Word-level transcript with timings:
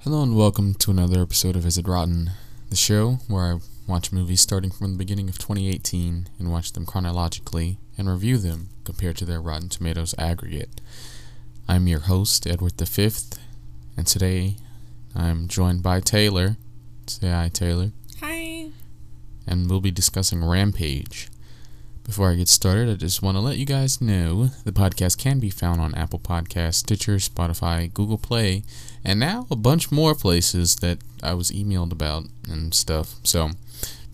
Hello 0.00 0.24
and 0.24 0.36
welcome 0.36 0.74
to 0.74 0.90
another 0.90 1.22
episode 1.22 1.56
of 1.56 1.64
Is 1.64 1.78
It 1.78 1.88
Rotten, 1.88 2.32
the 2.68 2.76
show 2.76 3.12
where 3.28 3.54
I 3.54 3.58
watch 3.86 4.12
movies 4.12 4.40
starting 4.40 4.70
from 4.70 4.92
the 4.92 4.98
beginning 4.98 5.28
of 5.28 5.38
2018 5.38 6.28
and 6.38 6.52
watch 6.52 6.72
them 6.72 6.86
chronologically 6.86 7.78
and 7.98 8.08
review 8.08 8.38
them 8.38 8.68
compared 8.84 9.16
to 9.16 9.24
their 9.24 9.40
Rotten 9.40 9.68
Tomatoes 9.68 10.14
aggregate. 10.18 10.80
I'm 11.68 11.88
your 11.88 12.00
host, 12.00 12.46
Edward 12.46 12.74
V, 12.78 13.10
and 13.96 14.06
today 14.06 14.56
I'm 15.14 15.48
joined 15.48 15.82
by 15.82 16.00
Taylor. 16.00 16.56
Say 17.06 17.28
hi, 17.28 17.50
Taylor. 17.52 17.92
Hi. 18.20 18.70
And 19.46 19.68
we'll 19.68 19.80
be 19.80 19.90
discussing 19.90 20.44
Rampage. 20.44 21.28
Before 22.04 22.30
I 22.30 22.34
get 22.34 22.48
started, 22.48 22.90
I 22.90 22.94
just 22.94 23.22
want 23.22 23.36
to 23.36 23.40
let 23.40 23.58
you 23.58 23.64
guys 23.64 24.00
know 24.00 24.46
the 24.64 24.72
podcast 24.72 25.18
can 25.18 25.38
be 25.38 25.50
found 25.50 25.80
on 25.80 25.94
Apple 25.94 26.18
Podcasts, 26.18 26.74
Stitcher, 26.74 27.16
Spotify, 27.16 27.92
Google 27.92 28.18
Play, 28.18 28.64
and 29.04 29.20
now 29.20 29.46
a 29.50 29.56
bunch 29.56 29.92
more 29.92 30.14
places 30.14 30.76
that 30.76 30.98
I 31.22 31.34
was 31.34 31.52
emailed 31.52 31.92
about 31.92 32.24
and 32.48 32.74
stuff. 32.74 33.14
So 33.22 33.50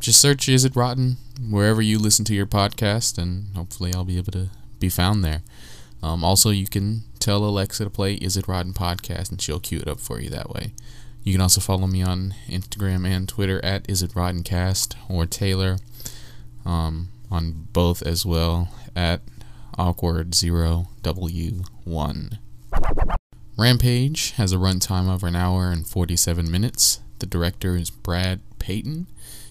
just 0.01 0.21
search 0.21 0.49
Is 0.49 0.65
It 0.65 0.77
Rotten 0.77 1.17
wherever 1.51 1.81
you 1.81 1.99
listen 1.99 2.25
to 2.27 2.35
your 2.35 2.47
podcast, 2.47 3.17
and 3.17 3.47
hopefully 3.57 3.93
I'll 3.95 4.05
be 4.05 4.19
able 4.19 4.33
to 4.33 4.49
be 4.79 4.91
found 4.91 5.25
there. 5.25 5.43
Um, 6.03 6.23
also, 6.23 6.51
you 6.51 6.67
can 6.67 7.03
tell 7.19 7.45
Alexa 7.45 7.83
to 7.85 7.91
play 7.91 8.15
Is 8.15 8.37
It 8.37 8.47
Rotten 8.47 8.75
podcast, 8.75 9.31
and 9.31 9.41
she'll 9.41 9.61
cue 9.61 9.81
it 9.81 9.89
up 9.89 9.99
for 9.99 10.21
you 10.21 10.29
that 10.31 10.51
way. 10.51 10.73
You 11.25 11.33
can 11.33 11.41
also 11.41 11.61
follow 11.61 11.87
me 11.87 12.03
on 12.03 12.35
Instagram 12.49 13.07
and 13.07 13.29
Twitter 13.29 13.65
at 13.65 13.89
Is 13.89 14.03
It 14.03 14.15
Rotten 14.15 14.43
Cast 14.43 14.95
or 15.09 15.27
Taylor. 15.27 15.79
Um, 16.65 17.09
on 17.31 17.69
both 17.73 18.03
as 18.03 18.27
well 18.27 18.69
at 18.95 19.23
awkward0w1. 19.79 22.39
Rampage 23.57 24.33
has 24.33 24.53
a 24.53 24.57
runtime 24.57 25.09
of 25.13 25.25
an 25.25 25.37
hour 25.37 25.71
and 25.71 25.87
47 25.87 26.51
minutes. 26.51 27.01
The 27.19 27.27
director 27.27 27.77
is 27.77 27.91
Brad 27.91 28.41
Peyton. 28.59 29.07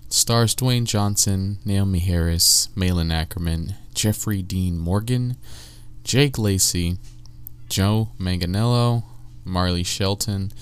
Stars 0.10 0.56
Dwayne 0.56 0.86
Johnson, 0.86 1.58
Naomie 1.66 2.00
Harris, 2.00 2.70
Malin 2.76 3.10
Akerman, 3.10 3.76
Jeffrey 3.94 4.42
Dean 4.42 4.78
Morgan, 4.78 5.36
Jake 6.06 6.40
Lacy, 6.40 6.98
Joe 7.68 8.12
Manganiello, 8.18 9.04
Marley 9.44 9.84
Shelton, 9.84 10.54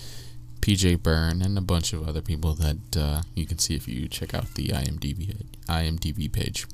PJ 0.66 1.04
Byrne, 1.04 1.44
and 1.44 1.60
a 1.60 1.62
bunch 1.62 1.94
of 1.94 2.08
other 2.08 2.24
people 2.24 2.56
that 2.56 2.98
uh, 2.98 3.22
you 3.36 3.46
can 3.46 3.60
see 3.60 3.76
if 3.76 3.88
you 3.88 4.08
check 4.08 4.34
out 4.34 4.56
the 4.56 4.70
IMDb 4.70 5.46
IMDb 5.68 6.32
page. 6.32 6.66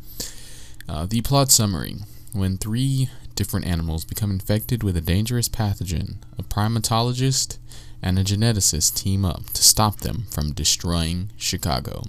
Uh, 0.87 1.05
the 1.05 1.19
plot 1.19 1.51
summary: 1.51 1.97
When 2.31 2.57
three 2.57 3.09
different 3.35 3.65
animals 3.65 4.05
become 4.05 4.31
infected 4.31 4.81
with 4.81 4.95
a 4.95 5.01
dangerous 5.01 5.49
pathogen, 5.49 6.19
a 6.39 6.43
primatologist 6.43 7.57
and 8.01 8.17
a 8.17 8.23
geneticist 8.23 8.95
team 8.95 9.25
up 9.25 9.47
to 9.47 9.61
stop 9.61 9.97
them 9.97 10.23
from 10.31 10.53
destroying 10.53 11.29
Chicago. 11.35 12.03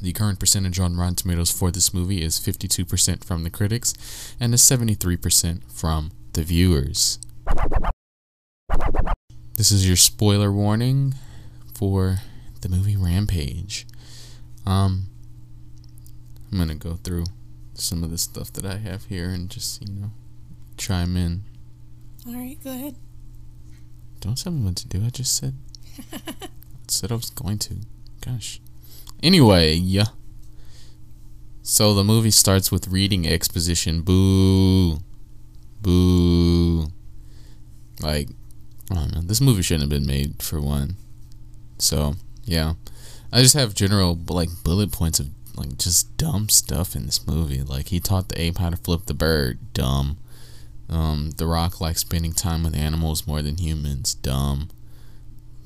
The 0.00 0.12
current 0.12 0.38
percentage 0.38 0.78
on 0.78 0.96
Rotten 0.96 1.16
Tomatoes 1.16 1.50
for 1.50 1.72
this 1.72 1.92
movie 1.92 2.22
is 2.22 2.38
52% 2.38 3.24
from 3.24 3.42
the 3.42 3.50
critics 3.50 3.92
and 4.38 4.54
is 4.54 4.62
73% 4.62 5.62
from 5.72 6.12
the 6.34 6.44
viewers. 6.44 7.18
This 9.58 9.72
is 9.72 9.84
your 9.84 9.96
spoiler 9.96 10.52
warning 10.52 11.16
for 11.74 12.18
the 12.60 12.68
movie 12.68 12.96
Rampage. 12.96 13.88
Um, 14.64 15.06
I'm 16.52 16.58
gonna 16.58 16.76
go 16.76 16.94
through 16.94 17.24
some 17.74 18.04
of 18.04 18.12
the 18.12 18.18
stuff 18.18 18.52
that 18.52 18.64
I 18.64 18.76
have 18.76 19.06
here 19.06 19.30
and 19.30 19.50
just 19.50 19.82
you 19.82 19.92
know 19.92 20.10
chime 20.76 21.16
in. 21.16 21.42
All 22.24 22.34
right, 22.34 22.56
go 22.62 22.70
ahead. 22.70 22.94
Don't 24.20 24.38
tell 24.38 24.52
me 24.52 24.64
what 24.64 24.76
to 24.76 24.86
do. 24.86 25.04
I 25.04 25.10
just 25.10 25.36
said 25.36 25.54
said 26.86 27.10
I 27.10 27.16
was 27.16 27.30
going 27.30 27.58
to. 27.58 27.78
Gosh. 28.24 28.60
Anyway, 29.24 29.74
yeah. 29.74 30.06
So 31.64 31.94
the 31.94 32.04
movie 32.04 32.30
starts 32.30 32.70
with 32.70 32.86
reading 32.86 33.26
exposition. 33.26 34.02
Boo. 34.02 34.98
Boo. 35.82 36.92
Like, 38.00 38.28
I 38.90 38.94
don't 38.94 39.14
know. 39.14 39.20
This 39.20 39.40
movie 39.40 39.62
shouldn't 39.62 39.90
have 39.90 40.00
been 40.00 40.06
made 40.06 40.42
for 40.42 40.60
one. 40.60 40.96
So, 41.78 42.14
yeah. 42.44 42.74
I 43.32 43.42
just 43.42 43.54
have 43.54 43.74
general 43.74 44.18
like 44.28 44.48
bullet 44.64 44.90
points 44.90 45.20
of 45.20 45.28
like 45.54 45.76
just 45.76 46.16
dumb 46.16 46.48
stuff 46.48 46.96
in 46.96 47.06
this 47.06 47.26
movie. 47.26 47.62
Like 47.62 47.88
he 47.88 48.00
taught 48.00 48.28
the 48.28 48.40
ape 48.40 48.58
how 48.58 48.70
to 48.70 48.76
flip 48.76 49.06
the 49.06 49.14
bird, 49.14 49.58
dumb. 49.74 50.18
Um, 50.88 51.32
the 51.36 51.46
Rock 51.46 51.80
likes 51.80 52.00
spending 52.00 52.32
time 52.32 52.62
with 52.62 52.74
animals 52.74 53.26
more 53.26 53.42
than 53.42 53.58
humans, 53.58 54.14
dumb. 54.14 54.70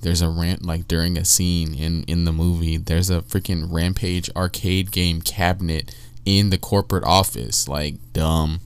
There's 0.01 0.21
a 0.23 0.29
rant 0.29 0.65
like 0.65 0.89
during 0.89 1.17
a 1.17 1.25
scene 1.25 1.75
in 1.75 2.03
in 2.05 2.25
the 2.25 2.33
movie. 2.33 2.77
There's 2.77 3.11
a 3.11 3.23
freaking 3.23 3.71
Rampage 3.71 4.29
arcade 4.35 4.91
game 4.91 5.21
cabinet 5.23 5.95
in 6.25 6.51
the 6.51 6.59
corporate 6.59 7.05
office, 7.05 7.69
like 7.69 7.95
dumb. 8.13 8.61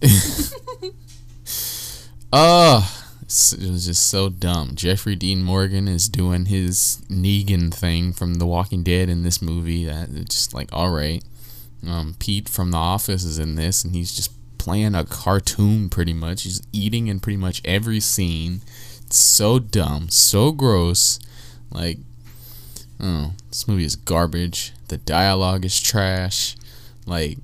uh 2.32 2.90
it 3.26 3.68
was 3.70 3.86
just 3.86 4.08
so 4.08 4.28
dumb. 4.28 4.76
Jeffrey 4.76 5.16
Dean 5.16 5.42
Morgan 5.42 5.88
is 5.88 6.08
doing 6.08 6.46
his 6.46 7.02
Negan 7.10 7.74
thing 7.74 8.12
from 8.12 8.34
The 8.34 8.46
Walking 8.46 8.84
Dead 8.84 9.08
in 9.08 9.24
this 9.24 9.42
movie. 9.42 9.84
That 9.84 10.10
it's 10.10 10.34
just 10.34 10.54
like 10.54 10.68
all 10.72 10.90
right. 10.90 11.24
Um, 11.86 12.14
Pete 12.18 12.48
from 12.48 12.70
The 12.70 12.78
Office 12.78 13.24
is 13.24 13.38
in 13.38 13.56
this, 13.56 13.84
and 13.84 13.94
he's 13.94 14.14
just 14.14 14.30
playing 14.58 14.94
a 14.94 15.04
cartoon 15.04 15.88
pretty 15.88 16.12
much. 16.12 16.44
He's 16.44 16.62
eating 16.72 17.08
in 17.08 17.20
pretty 17.20 17.36
much 17.36 17.62
every 17.64 18.00
scene. 18.00 18.60
It's 19.06 19.18
so 19.18 19.58
dumb, 19.58 20.08
so 20.08 20.52
gross. 20.52 21.18
Like, 21.70 21.98
oh, 23.00 23.32
this 23.50 23.66
movie 23.68 23.84
is 23.84 23.96
garbage. 23.96 24.72
The 24.88 24.98
dialogue 24.98 25.64
is 25.64 25.80
trash. 25.80 26.56
Like, 27.06 27.38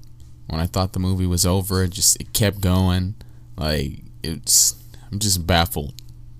when 0.46 0.60
I 0.60 0.66
thought 0.66 0.92
the 0.92 1.00
movie 1.00 1.26
was 1.26 1.44
over, 1.44 1.82
it 1.84 1.90
just 1.90 2.20
it 2.20 2.32
kept 2.32 2.60
going. 2.60 3.14
Like, 3.56 4.00
it's 4.22 4.81
I'm 5.12 5.18
just 5.18 5.46
baffled. 5.46 5.94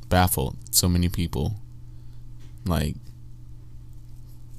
Baffled. 0.08 0.56
So 0.74 0.88
many 0.88 1.08
people 1.08 1.56
like 2.66 2.94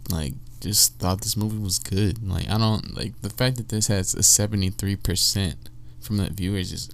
like 0.09 0.33
just 0.59 0.95
thought 0.99 1.21
this 1.21 1.37
movie 1.37 1.57
was 1.57 1.79
good. 1.79 2.25
Like 2.27 2.49
I 2.49 2.57
don't 2.57 2.95
like 2.95 3.21
the 3.21 3.29
fact 3.29 3.57
that 3.57 3.69
this 3.69 3.87
has 3.87 4.13
a 4.13 4.19
73% 4.19 5.55
from 5.99 6.17
the 6.17 6.29
viewers 6.29 6.71
is 6.71 6.89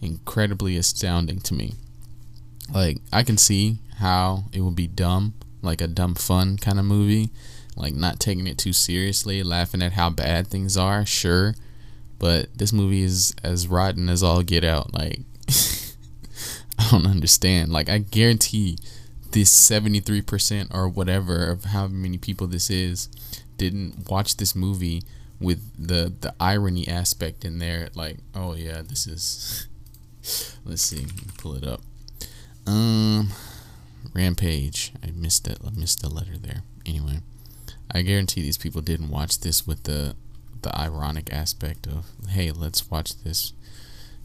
incredibly 0.00 0.76
astounding 0.76 1.40
to 1.40 1.54
me. 1.54 1.74
Like 2.72 2.98
I 3.12 3.22
can 3.22 3.36
see 3.36 3.78
how 3.98 4.44
it 4.52 4.60
would 4.60 4.76
be 4.76 4.86
dumb, 4.86 5.34
like 5.62 5.80
a 5.80 5.86
dumb 5.86 6.14
fun 6.14 6.56
kind 6.56 6.78
of 6.78 6.84
movie, 6.84 7.30
like 7.76 7.94
not 7.94 8.20
taking 8.20 8.46
it 8.46 8.58
too 8.58 8.72
seriously, 8.72 9.42
laughing 9.42 9.82
at 9.82 9.92
how 9.92 10.10
bad 10.10 10.46
things 10.46 10.76
are, 10.76 11.04
sure. 11.04 11.54
But 12.18 12.56
this 12.56 12.72
movie 12.72 13.02
is 13.02 13.34
as 13.42 13.68
rotten 13.68 14.08
as 14.08 14.22
all 14.22 14.42
get 14.42 14.64
out. 14.64 14.94
Like 14.94 15.20
I 16.78 16.90
don't 16.90 17.06
understand. 17.06 17.72
Like 17.72 17.88
I 17.88 17.98
guarantee 17.98 18.78
this 19.30 19.52
73% 19.70 20.72
or 20.72 20.88
whatever 20.88 21.50
of 21.50 21.64
how 21.64 21.88
many 21.88 22.18
people 22.18 22.46
this 22.46 22.70
is 22.70 23.08
didn't 23.56 24.08
watch 24.10 24.36
this 24.36 24.54
movie 24.54 25.02
with 25.40 25.60
the 25.78 26.12
the 26.20 26.34
irony 26.40 26.86
aspect 26.88 27.44
in 27.44 27.58
there. 27.58 27.88
Like 27.94 28.18
oh 28.34 28.54
yeah 28.54 28.82
this 28.82 29.06
is 29.06 29.66
let's 30.64 30.82
see 30.82 31.06
pull 31.38 31.54
it 31.54 31.64
up. 31.64 31.80
Um 32.66 33.30
rampage. 34.12 34.92
I 35.02 35.10
missed 35.10 35.48
it 35.48 35.58
i 35.66 35.70
missed 35.78 36.02
the 36.02 36.08
letter 36.08 36.36
there. 36.38 36.62
Anyway 36.86 37.20
i 37.94 38.02
guarantee 38.02 38.42
these 38.42 38.58
people 38.58 38.80
didn't 38.80 39.10
watch 39.10 39.40
this 39.40 39.66
with 39.66 39.84
the 39.84 40.16
the 40.62 40.78
ironic 40.78 41.32
aspect 41.32 41.86
of 41.86 42.06
hey 42.30 42.50
let's 42.50 42.90
watch 42.90 43.22
this 43.22 43.52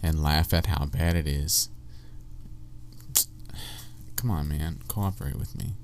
and 0.02 0.24
laugh 0.24 0.54
at 0.54 0.68
how 0.68 0.86
bad 0.86 1.16
it 1.16 1.28
is 1.28 1.70
Come 4.20 4.32
on, 4.32 4.50
man. 4.50 4.80
Cooperate 4.90 5.38
with 5.38 5.58
me. 5.58 5.76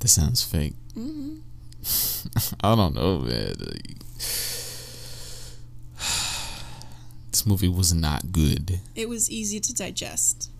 That 0.00 0.08
sounds 0.08 0.42
fake. 0.42 0.74
hmm 0.94 1.38
I 2.60 2.74
don't 2.74 2.94
know, 2.94 3.18
man. 3.20 3.54
This 7.30 7.44
movie 7.46 7.68
was 7.68 7.92
not 7.94 8.32
good. 8.32 8.80
It 8.96 9.08
was 9.08 9.30
easy 9.30 9.60
to 9.60 9.74
digest. 9.74 10.50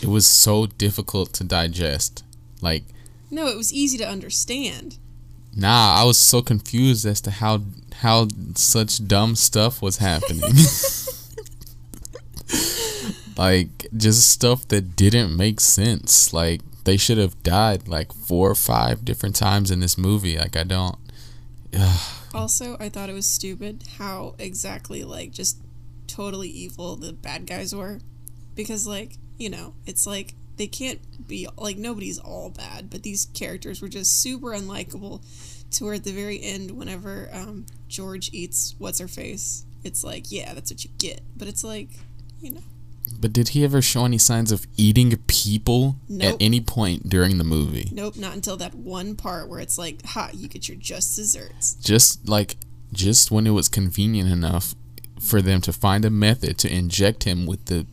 It 0.00 0.06
was 0.06 0.26
so 0.26 0.66
difficult 0.66 1.32
to 1.34 1.44
digest. 1.44 2.22
Like, 2.62 2.84
No, 3.30 3.48
it 3.48 3.56
was 3.56 3.72
easy 3.74 3.98
to 3.98 4.08
understand. 4.08 4.96
nah, 5.54 5.96
I 6.00 6.04
was 6.04 6.16
so 6.18 6.40
confused 6.40 7.04
as 7.04 7.20
to 7.22 7.30
how 7.32 7.62
how 8.02 8.28
such 8.54 9.06
dumb 9.08 9.34
stuff 9.34 9.82
was 9.82 9.96
happening. 9.98 10.54
like 13.36 13.86
just 13.96 14.30
stuff 14.30 14.66
that 14.68 14.94
didn't 14.96 15.36
make 15.36 15.60
sense. 15.60 16.32
Like 16.32 16.60
they 16.88 16.96
should 16.96 17.18
have 17.18 17.42
died 17.42 17.86
like 17.86 18.12
four 18.12 18.50
or 18.50 18.54
five 18.54 19.04
different 19.04 19.36
times 19.36 19.70
in 19.70 19.80
this 19.80 19.98
movie. 19.98 20.38
Like 20.38 20.56
I 20.56 20.64
don't 20.64 20.96
Also, 22.34 22.76
I 22.80 22.88
thought 22.88 23.10
it 23.10 23.14
was 23.14 23.26
stupid 23.26 23.84
how 23.98 24.34
exactly 24.38 25.04
like 25.04 25.30
just 25.30 25.58
totally 26.06 26.48
evil 26.48 26.96
the 26.96 27.12
bad 27.12 27.46
guys 27.46 27.74
were. 27.74 28.00
Because 28.54 28.86
like, 28.86 29.18
you 29.38 29.50
know, 29.50 29.74
it's 29.86 30.06
like 30.06 30.34
they 30.56 30.66
can't 30.66 31.00
be 31.28 31.46
like 31.58 31.76
nobody's 31.76 32.18
all 32.18 32.48
bad, 32.50 32.88
but 32.88 33.02
these 33.02 33.26
characters 33.34 33.82
were 33.82 33.88
just 33.88 34.22
super 34.22 34.48
unlikable 34.48 35.22
to 35.72 35.84
where 35.84 35.94
at 35.94 36.04
the 36.04 36.12
very 36.12 36.42
end 36.42 36.70
whenever 36.70 37.28
um, 37.32 37.66
George 37.88 38.30
eats 38.32 38.74
what's 38.78 38.98
her 38.98 39.08
face, 39.08 39.64
it's 39.84 40.02
like, 40.02 40.32
yeah, 40.32 40.54
that's 40.54 40.70
what 40.70 40.84
you 40.84 40.90
get. 40.98 41.20
But 41.36 41.48
it's 41.48 41.64
like, 41.64 41.90
you 42.40 42.52
know, 42.52 42.62
But 43.20 43.32
did 43.32 43.48
he 43.50 43.64
ever 43.64 43.80
show 43.82 44.04
any 44.04 44.18
signs 44.18 44.52
of 44.52 44.66
eating 44.76 45.16
people 45.26 45.96
Nope. 46.08 46.34
at 46.34 46.36
any 46.40 46.60
point 46.60 47.08
during 47.08 47.38
the 47.38 47.44
movie? 47.44 47.88
nope, 47.92 48.16
not 48.16 48.34
until 48.34 48.56
that 48.58 48.74
one 48.74 49.14
part 49.16 49.48
where 49.48 49.60
it's 49.60 49.78
like, 49.78 50.04
ha, 50.04 50.30
you 50.32 50.48
get 50.48 50.68
your 50.68 50.76
just 50.78 51.16
desserts. 51.16 51.74
Just 51.74 52.28
like 52.28 52.56
just 52.92 53.30
when 53.30 53.46
it 53.46 53.50
was 53.50 53.68
convenient 53.68 54.30
enough 54.30 54.74
for 55.20 55.42
them 55.42 55.60
to 55.62 55.72
find 55.72 56.04
a 56.04 56.10
method 56.10 56.58
to 56.58 56.72
inject 56.72 57.24
him 57.24 57.44
with 57.46 57.64
the 57.66 57.86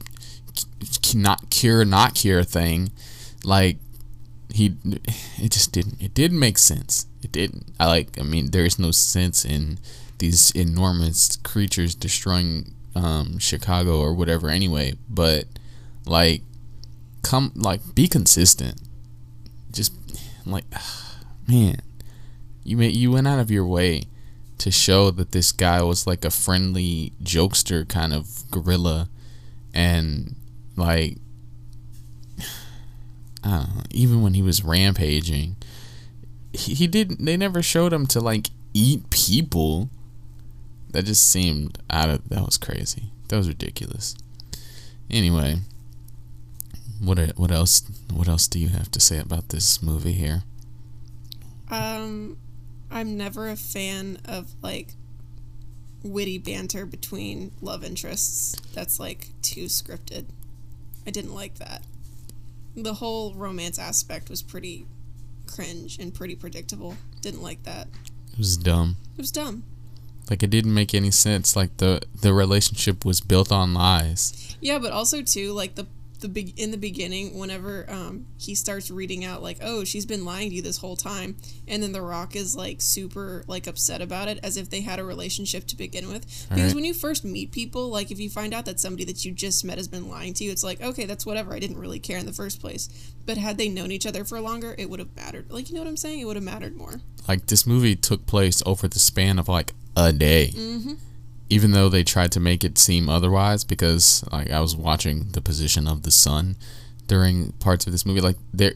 c- 0.83 1.17
not 1.17 1.49
cure 1.49 1.83
not 1.83 2.13
cure 2.15 2.43
thing, 2.43 2.91
like 3.43 3.77
he 4.53 4.75
it 5.37 5.51
just 5.51 5.71
didn't 5.71 6.01
it 6.01 6.13
didn't 6.13 6.39
make 6.39 6.57
sense. 6.57 7.07
It 7.23 7.31
didn't. 7.31 7.71
I 7.79 7.87
like 7.87 8.19
I 8.19 8.23
mean 8.23 8.51
there 8.51 8.63
is 8.65 8.77
no 8.77 8.91
sense 8.91 9.43
in 9.43 9.79
these 10.19 10.51
enormous 10.51 11.35
creatures 11.37 11.95
destroying 11.95 12.74
um, 12.95 13.39
Chicago 13.39 13.99
or 13.99 14.13
whatever 14.13 14.49
anyway, 14.49 14.93
but 15.09 15.45
like 16.05 16.41
come 17.21 17.51
like 17.55 17.81
be 17.93 18.07
consistent. 18.07 18.81
Just 19.71 19.93
like 20.45 20.65
man, 21.47 21.77
you 22.63 22.77
made, 22.77 22.95
you 22.95 23.11
went 23.11 23.27
out 23.27 23.39
of 23.39 23.51
your 23.51 23.65
way 23.65 24.03
to 24.57 24.71
show 24.71 25.11
that 25.11 25.31
this 25.31 25.51
guy 25.51 25.81
was 25.81 26.07
like 26.07 26.23
a 26.23 26.31
friendly 26.31 27.11
jokester 27.21 27.87
kind 27.87 28.13
of 28.13 28.49
gorilla 28.49 29.09
and 29.73 30.35
like 30.77 31.17
I 33.43 33.49
don't 33.49 33.75
know, 33.75 33.81
even 33.91 34.21
when 34.21 34.33
he 34.33 34.41
was 34.41 34.63
rampaging 34.63 35.57
he, 36.53 36.73
he 36.73 36.87
didn't 36.87 37.23
they 37.23 37.37
never 37.37 37.61
showed 37.61 37.93
him 37.93 38.05
to 38.07 38.19
like 38.19 38.49
eat 38.73 39.09
people 39.09 39.89
that 40.95 41.05
just 41.05 41.29
seemed 41.29 41.77
out 41.89 42.09
of 42.09 42.27
that 42.29 42.45
was 42.45 42.57
crazy 42.57 43.11
that 43.27 43.35
was 43.37 43.47
ridiculous 43.49 44.15
anyway 45.11 45.57
what 47.01 47.19
what 47.37 47.51
else 47.51 47.81
what 48.13 48.27
else 48.27 48.47
do 48.47 48.57
you 48.57 48.69
have 48.69 48.89
to 48.89 48.99
say 48.99 49.19
about 49.19 49.49
this 49.49 49.83
movie 49.83 50.13
here 50.13 50.43
Um, 51.69 52.37
I'm 52.89 53.17
never 53.17 53.49
a 53.49 53.55
fan 53.55 54.19
of 54.25 54.53
like 54.61 54.89
witty 56.03 56.37
banter 56.37 56.85
between 56.85 57.51
love 57.61 57.83
interests. 57.83 58.55
That's 58.73 58.99
like 58.99 59.29
too 59.41 59.65
scripted. 59.65 60.25
I 61.07 61.09
didn't 61.11 61.33
like 61.33 61.55
that. 61.55 61.81
The 62.75 62.93
whole 62.95 63.33
romance 63.33 63.79
aspect 63.79 64.29
was 64.29 64.41
pretty 64.43 64.85
cringe 65.47 65.97
and 65.99 66.13
pretty 66.13 66.35
predictable. 66.35 66.95
Didn't 67.21 67.41
like 67.41 67.63
that. 67.63 67.87
it 68.31 68.37
was 68.37 68.57
dumb 68.57 68.97
It 69.17 69.21
was 69.21 69.31
dumb. 69.31 69.63
Like 70.29 70.43
it 70.43 70.49
didn't 70.49 70.73
make 70.73 70.93
any 70.93 71.11
sense. 71.11 71.55
Like 71.55 71.77
the 71.77 72.01
the 72.21 72.33
relationship 72.33 73.05
was 73.05 73.21
built 73.21 73.51
on 73.51 73.73
lies. 73.73 74.55
Yeah, 74.61 74.79
but 74.79 74.91
also 74.91 75.21
too 75.21 75.53
like 75.53 75.75
the 75.75 75.87
the 76.19 76.27
big 76.29 76.59
in 76.59 76.71
the 76.71 76.77
beginning 76.77 77.37
whenever 77.37 77.85
um 77.89 78.25
he 78.37 78.55
starts 78.55 78.89
reading 78.89 79.23
out 79.25 79.43
like 79.43 79.57
oh 79.61 79.83
she's 79.83 80.05
been 80.05 80.25
lying 80.25 80.49
to 80.49 80.55
you 80.55 80.61
this 80.61 80.77
whole 80.77 80.95
time 80.95 81.35
and 81.67 81.83
then 81.83 81.91
the 81.91 82.01
rock 82.01 82.35
is 82.35 82.55
like 82.55 82.81
super 82.81 83.43
like 83.47 83.67
upset 83.67 84.01
about 84.01 84.27
it 84.27 84.39
as 84.41 84.57
if 84.57 84.69
they 84.69 84.81
had 84.81 84.99
a 84.99 85.03
relationship 85.03 85.67
to 85.67 85.75
begin 85.75 86.07
with 86.11 86.21
because 86.21 86.59
Alright. 86.59 86.75
when 86.75 86.85
you 86.85 86.93
first 86.93 87.25
meet 87.25 87.51
people 87.51 87.89
like 87.89 88.11
if 88.11 88.19
you 88.19 88.29
find 88.29 88.53
out 88.53 88.65
that 88.65 88.79
somebody 88.79 89.03
that 89.05 89.25
you 89.25 89.33
just 89.33 89.63
met 89.65 89.77
has 89.77 89.87
been 89.87 90.09
lying 90.09 90.33
to 90.35 90.43
you 90.43 90.51
it's 90.51 90.63
like 90.63 90.81
okay 90.81 91.05
that's 91.05 91.25
whatever 91.25 91.53
I 91.53 91.59
didn't 91.59 91.77
really 91.77 91.99
care 91.99 92.17
in 92.17 92.25
the 92.25 92.33
first 92.33 92.59
place 92.59 93.13
but 93.25 93.37
had 93.37 93.57
they 93.57 93.69
known 93.69 93.91
each 93.91 94.05
other 94.05 94.23
for 94.23 94.39
longer 94.39 94.73
it 94.77 94.89
would 94.89 94.99
have 94.99 95.15
mattered 95.15 95.51
like 95.51 95.69
you 95.69 95.75
know 95.75 95.81
what 95.81 95.89
I'm 95.89 95.97
saying 95.97 96.19
it 96.19 96.25
would 96.25 96.37
have 96.37 96.43
mattered 96.43 96.75
more 96.75 97.01
Like 97.27 97.47
this 97.47 97.67
movie 97.67 97.95
took 97.95 98.25
place 98.25 98.63
over 98.65 98.87
the 98.87 98.99
span 98.99 99.37
of 99.37 99.47
like 99.49 99.73
a 99.95 100.11
day. 100.11 100.51
mm-hmm 100.53 100.93
Even 101.49 101.71
though 101.71 101.89
they 101.89 102.03
tried 102.03 102.31
to 102.31 102.39
make 102.39 102.63
it 102.63 102.77
seem 102.77 103.07
otherwise 103.07 103.63
because 103.63 104.23
like 104.31 104.49
I 104.49 104.59
was 104.59 104.75
watching 104.75 105.27
the 105.31 105.41
position 105.41 105.87
of 105.87 106.01
the 106.01 106.11
sun 106.11 106.55
during 107.07 107.51
parts 107.59 107.85
of 107.85 107.91
this 107.93 108.05
movie 108.05 108.21
like 108.21 108.37
there 108.51 108.73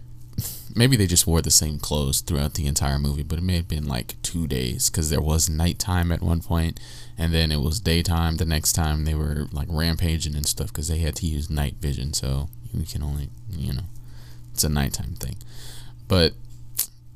maybe 0.76 0.96
they 0.96 1.08
just 1.08 1.26
wore 1.26 1.42
the 1.42 1.50
same 1.50 1.80
clothes 1.80 2.22
throughout 2.22 2.54
the 2.54 2.68
entire 2.68 3.00
movie 3.00 3.24
but 3.24 3.40
it 3.40 3.44
may 3.44 3.56
have 3.56 3.68
been 3.68 3.88
like 3.88 4.16
2 4.22 4.46
days 4.48 4.90
cuz 4.90 5.10
there 5.10 5.20
was 5.32 5.50
nighttime 5.50 6.12
at 6.12 6.22
one 6.22 6.42
point 6.42 6.80
and 7.18 7.34
then 7.34 7.52
it 7.52 7.60
was 7.60 7.80
daytime 7.80 8.38
the 8.38 8.46
next 8.46 8.74
time 8.74 9.04
they 9.04 9.16
were 9.16 9.48
like 9.52 9.68
rampaging 9.72 10.36
and 10.36 10.46
stuff 10.46 10.72
cuz 10.72 10.88
they 10.88 11.00
had 11.00 11.16
to 11.16 11.26
use 11.26 11.50
night 11.50 11.76
vision 11.82 12.14
so 12.14 12.50
you 12.72 12.86
can 12.86 13.02
only 13.02 13.30
you 13.66 13.74
know 13.74 13.88
it's 14.54 14.64
a 14.64 14.70
nighttime 14.70 15.16
thing 15.20 15.38
but 16.08 16.34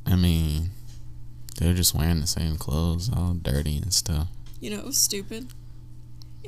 I 0.05 0.15
mean 0.15 0.71
they're 1.59 1.73
just 1.73 1.93
wearing 1.95 2.19
the 2.21 2.27
same 2.27 2.55
clothes 2.57 3.09
all 3.15 3.33
dirty 3.33 3.77
and 3.77 3.93
stuff 3.93 4.27
you 4.59 4.69
know 4.69 4.77
it 4.79 4.85
was 4.85 4.97
stupid 4.97 5.47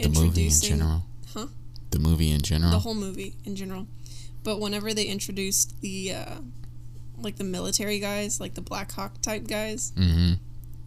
the 0.02 0.10
movie 0.10 0.46
in 0.48 0.52
general 0.52 1.04
huh 1.34 1.48
the 1.92 2.00
movie 2.00 2.32
in 2.32 2.42
general 2.42 2.72
the 2.72 2.80
whole 2.80 2.96
movie 2.96 3.36
in 3.46 3.56
general. 3.56 3.88
But 4.44 4.60
whenever 4.60 4.94
they 4.94 5.06
introduced 5.06 5.80
the 5.82 6.14
uh, 6.14 6.36
like 7.18 7.38
the 7.38 7.44
military 7.44 8.00
guys, 8.00 8.40
like 8.40 8.54
the 8.54 8.62
Black 8.62 8.92
Hawk 8.92 9.20
type 9.22 9.48
guys, 9.48 9.92
mm-hmm 9.98 10.34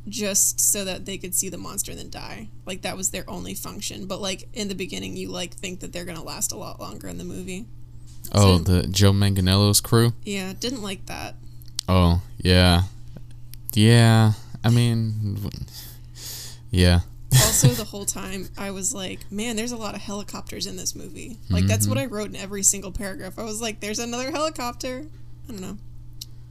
just 0.08 0.58
so 0.60 0.84
that 0.86 1.04
they 1.04 1.18
could 1.18 1.34
see 1.34 1.48
the 1.50 1.58
monster 1.58 1.90
and 1.90 2.00
then 2.00 2.08
die. 2.08 2.48
Like 2.64 2.80
that 2.82 2.96
was 2.96 3.10
their 3.10 3.28
only 3.28 3.54
function. 3.54 4.06
But 4.06 4.20
like 4.22 4.48
in 4.54 4.68
the 4.68 4.74
beginning, 4.74 5.16
you 5.16 5.28
like 5.28 5.52
think 5.54 5.80
that 5.80 5.92
they're 5.92 6.04
gonna 6.04 6.22
last 6.22 6.52
a 6.52 6.56
lot 6.56 6.78
longer 6.80 7.08
in 7.08 7.18
the 7.18 7.24
movie. 7.24 7.66
oh 8.32 8.58
So- 8.58 8.64
the 8.64 8.86
joe 8.86 9.12
manganiello's 9.12 9.80
crew 9.80 10.12
Yeah, 10.24 10.52
didn't 10.58 10.82
like 10.82 11.06
that. 11.06 11.34
oh 11.88 12.22
yeah 12.38 12.82
yeah 13.74 14.32
i 14.64 14.70
mean 14.70 15.36
yeah 16.70 17.00
Also, 17.34 17.68
the 17.68 17.84
whole 17.84 18.06
time 18.06 18.48
I 18.56 18.70
was 18.70 18.94
like, 18.94 19.20
man, 19.30 19.56
there's 19.56 19.72
a 19.72 19.76
lot 19.76 19.94
of 19.94 20.00
helicopters 20.00 20.66
in 20.66 20.76
this 20.76 20.96
movie. 20.96 21.36
Like 21.50 21.66
that's 21.66 21.86
what 21.86 21.98
mm-hmm. 21.98 22.12
I 22.12 22.16
wrote 22.16 22.30
in 22.30 22.36
every 22.36 22.62
single 22.62 22.90
paragraph. 22.90 23.38
I 23.38 23.42
was 23.42 23.60
like, 23.60 23.80
there's 23.80 23.98
another 23.98 24.30
helicopter. 24.30 25.04
I 25.46 25.52
don't 25.52 25.60
know. 25.60 25.76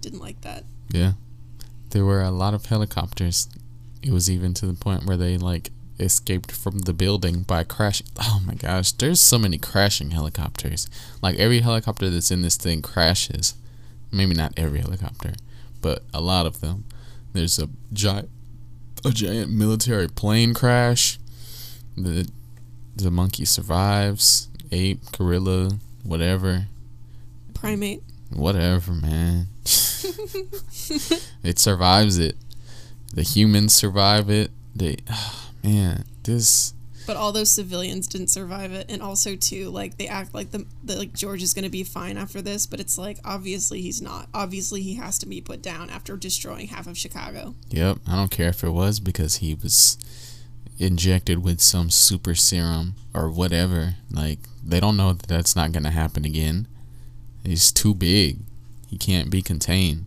Didn't 0.02 0.20
like 0.20 0.40
that. 0.42 0.66
yeah 0.92 1.14
there 1.92 2.06
were 2.06 2.22
a 2.22 2.32
lot 2.32 2.54
of 2.54 2.66
helicopters 2.66 3.48
it 4.02 4.12
was 4.12 4.30
even 4.30 4.54
to 4.54 4.66
the 4.66 4.74
point 4.74 5.06
where 5.06 5.18
they 5.18 5.38
like 5.38 5.72
escaped 6.00 6.52
from 6.52 6.80
the 6.80 6.94
building 6.94 7.42
by 7.42 7.64
crashing 7.64 8.08
oh 8.22 8.42
my 8.46 8.54
gosh 8.54 8.92
there's 8.94 9.20
so 9.20 9.40
many 9.40 9.58
crashing 9.58 10.12
helicopters 10.12 10.88
like 11.22 11.36
every 11.38 11.62
helicopter 11.62 12.10
that's 12.10 12.30
in 12.32 12.42
this 12.42 12.56
thing 12.56 12.82
crashes 12.82 13.56
maybe 14.12 14.36
not 14.36 14.54
every 14.58 14.80
helicopter 14.80 15.34
but 15.82 16.04
a 16.14 16.22
lot 16.22 16.46
of 16.46 16.62
them 16.62 16.84
there's 17.38 17.60
a 17.60 17.70
giant 17.94 18.30
a 19.06 19.12
giant 19.12 19.52
military 19.52 20.08
plane 20.08 20.54
crash. 20.54 21.20
The 21.96 22.28
the 22.96 23.12
monkey 23.12 23.46
survives. 23.46 24.50
Ape 24.72 25.00
gorilla 25.18 25.78
whatever. 26.04 26.68
Primate. 27.54 28.04
whatever 28.32 28.94
man. 28.94 29.48
It 31.44 31.60
survives 31.60 32.18
it. 32.18 32.36
The 33.14 33.24
humans 33.24 33.74
survive 33.74 34.30
it. 34.30 34.52
They 34.76 34.98
ah, 35.10 35.50
man 35.64 36.04
this 36.24 36.74
But 37.08 37.16
all 37.18 37.32
those 37.32 37.50
civilians 37.50 38.06
didn't 38.06 38.28
survive 38.28 38.74
it, 38.74 38.92
and 38.92 39.02
also 39.02 39.36
too, 39.36 39.70
like 39.70 39.98
they 39.98 40.08
act 40.08 40.34
like 40.36 40.52
the, 40.52 40.66
the 40.84 40.98
like 40.98 41.14
George 41.14 41.42
is 41.42 41.54
gonna 41.54 41.70
be 41.70 41.84
fine 41.84 42.18
after 42.18 42.42
this, 42.42 42.68
but 42.68 42.80
it's 42.80 42.98
like 42.98 43.18
obviously 43.26 43.82
he's 43.82 44.02
not. 44.02 44.28
Obviously 44.34 44.82
he 44.82 44.96
has 44.96 45.18
to 45.20 45.26
be 45.26 45.40
put 45.42 45.62
down 45.62 45.90
after 45.90 46.16
destroying 46.18 46.68
half 46.68 46.86
of 46.86 46.98
Chicago. 46.98 47.56
Yep, 47.70 48.00
I 48.08 48.16
don't 48.18 48.30
care 48.30 48.50
if 48.50 48.64
it 48.64 48.70
was 48.72 49.00
because 49.00 49.38
he 49.38 49.56
was 49.56 49.98
injected 50.80 51.44
with 51.44 51.62
some 51.62 51.90
super 51.90 52.36
serum 52.36 52.96
or 53.14 53.30
whatever. 53.30 53.96
Like 54.12 54.40
they 54.64 54.80
don't 54.80 54.98
know 54.98 55.14
that 55.14 55.28
that's 55.28 55.56
not 55.56 55.72
gonna 55.72 55.92
happen 55.92 56.26
again. 56.26 56.68
He's 57.44 57.72
too 57.72 57.94
big. 57.96 58.40
He 58.88 58.98
can't 58.98 59.30
be 59.30 59.42
contained. 59.42 60.06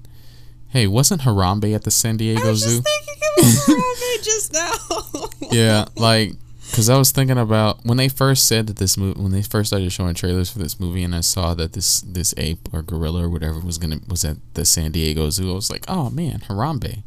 Hey, 0.69 0.87
wasn't 0.87 1.23
Harambe 1.23 1.75
at 1.75 1.85
the 1.85 1.90
San 1.90 2.19
Diego 2.19 2.47
I 2.47 2.50
was 2.50 2.61
Zoo? 2.62 2.80
just 2.83 2.87
thinking 2.87 3.64
about 3.66 3.83
Harambe 3.83 4.23
just 4.23 4.52
now. 4.52 5.49
yeah, 5.50 5.87
like 5.97 6.33
because 6.70 6.88
I 6.88 6.96
was 6.96 7.10
thinking 7.10 7.38
about 7.38 7.84
when 7.84 7.96
they 7.96 8.08
first 8.08 8.46
said 8.46 8.68
that 8.68 8.76
this 8.76 8.96
movie, 8.96 9.20
when 9.20 9.32
they 9.32 9.42
first 9.42 9.70
started 9.70 9.90
showing 9.90 10.14
trailers 10.14 10.50
for 10.50 10.60
this 10.60 10.78
movie, 10.78 11.02
and 11.02 11.14
I 11.14 11.20
saw 11.20 11.52
that 11.54 11.72
this 11.72 12.00
this 12.00 12.32
ape 12.36 12.68
or 12.72 12.82
gorilla 12.82 13.24
or 13.24 13.28
whatever 13.28 13.58
was 13.58 13.78
gonna 13.78 13.98
was 14.08 14.24
at 14.24 14.36
the 14.54 14.64
San 14.64 14.92
Diego 14.92 15.30
Zoo. 15.30 15.50
I 15.50 15.54
was 15.54 15.70
like, 15.70 15.84
oh 15.88 16.10
man, 16.10 16.40
Harambe, 16.48 17.02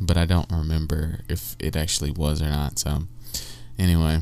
but 0.00 0.16
I 0.16 0.24
don't 0.24 0.50
remember 0.50 1.20
if 1.28 1.56
it 1.58 1.76
actually 1.76 2.12
was 2.12 2.40
or 2.40 2.48
not. 2.48 2.78
So 2.78 3.02
anyway, 3.78 4.20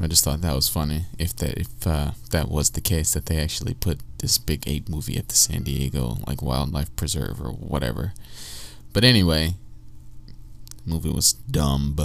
I 0.00 0.06
just 0.06 0.24
thought 0.24 0.40
that 0.42 0.54
was 0.54 0.68
funny 0.68 1.06
if 1.18 1.34
that 1.36 1.58
if 1.58 1.86
uh, 1.86 2.12
that 2.30 2.48
was 2.48 2.70
the 2.70 2.80
case 2.80 3.12
that 3.14 3.26
they 3.26 3.38
actually 3.38 3.74
put 3.74 3.98
this 4.18 4.38
big 4.38 4.62
ape 4.68 4.88
movie 4.88 5.18
at 5.18 5.28
the 5.28 5.34
San 5.34 5.64
Diego 5.64 6.18
like 6.26 6.40
wildlife 6.40 6.94
preserve 6.96 7.40
or 7.40 7.50
whatever. 7.50 8.12
But 8.92 9.04
anyway, 9.04 9.54
movie 10.86 11.10
was 11.10 11.32
dumb. 11.32 11.96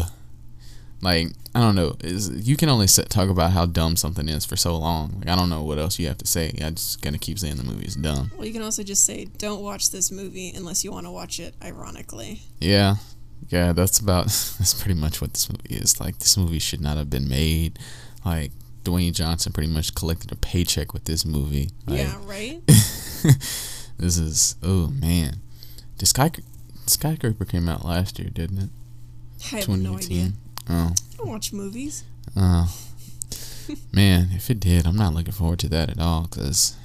Like 1.01 1.27
I 1.55 1.61
don't 1.61 1.75
know, 1.75 1.95
is 2.01 2.29
you 2.47 2.55
can 2.57 2.69
only 2.69 2.87
sit, 2.87 3.09
talk 3.09 3.29
about 3.29 3.51
how 3.51 3.65
dumb 3.65 3.95
something 3.95 4.27
is 4.27 4.45
for 4.45 4.55
so 4.55 4.77
long. 4.77 5.15
Like 5.19 5.29
I 5.29 5.35
don't 5.35 5.49
know 5.49 5.63
what 5.63 5.79
else 5.79 5.97
you 5.97 6.07
have 6.07 6.17
to 6.17 6.27
say. 6.27 6.53
I 6.61 6.71
just 6.71 7.01
gonna 7.01 7.17
keep 7.17 7.39
saying 7.39 7.55
the 7.55 7.63
movie 7.63 7.85
is 7.85 7.95
dumb. 7.95 8.31
well, 8.35 8.45
you 8.45 8.53
can 8.53 8.61
also 8.61 8.83
just 8.83 9.05
say, 9.05 9.25
don't 9.37 9.61
watch 9.61 9.91
this 9.91 10.11
movie 10.11 10.51
unless 10.55 10.83
you 10.83 10.91
want 10.91 11.05
to 11.05 11.11
watch 11.11 11.39
it 11.39 11.55
ironically. 11.63 12.41
Yeah, 12.59 12.97
yeah, 13.47 13.71
that's 13.71 13.99
about 13.99 14.25
that's 14.59 14.79
pretty 14.81 14.99
much 14.99 15.21
what 15.21 15.33
this 15.33 15.49
movie 15.49 15.75
is. 15.75 15.99
Like 15.99 16.19
this 16.19 16.37
movie 16.37 16.59
should 16.59 16.81
not 16.81 16.97
have 16.97 17.09
been 17.09 17.29
made. 17.29 17.79
Like 18.25 18.51
Dwayne 18.83 19.13
Johnson 19.13 19.53
pretty 19.53 19.71
much 19.71 19.95
collected 19.95 20.31
a 20.31 20.35
paycheck 20.35 20.93
with 20.93 21.05
this 21.05 21.25
movie. 21.25 21.69
Like, 21.87 21.99
yeah, 21.99 22.15
right? 22.25 22.61
this 22.67 24.17
is 24.17 24.55
oh 24.61 24.87
man, 24.87 25.37
the 25.97 26.05
Sky 26.05 26.31
Skyscraper 26.87 27.45
came 27.45 27.69
out 27.69 27.85
last 27.85 28.19
year, 28.19 28.29
didn't 28.29 28.57
it? 28.57 28.69
I 29.53 29.57
have 29.57 29.69
no 29.69 29.97
idea. 29.97 30.31
Oh, 30.69 30.93
I 30.93 31.15
don't 31.17 31.27
watch 31.29 31.51
movies. 31.53 32.03
oh, 32.35 32.73
man! 33.91 34.29
If 34.33 34.49
it 34.49 34.59
did, 34.59 34.85
I'm 34.85 34.95
not 34.97 35.13
looking 35.13 35.33
forward 35.33 35.59
to 35.59 35.69
that 35.69 35.89
at 35.89 35.99
all 35.99 36.27
because 36.29 36.75